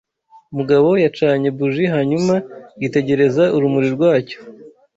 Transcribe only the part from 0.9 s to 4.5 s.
yacanye buji hanyuma yitegereza urumuri rwacyo.